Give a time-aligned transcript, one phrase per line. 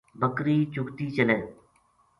[0.19, 1.37] بکری چُگتی چلے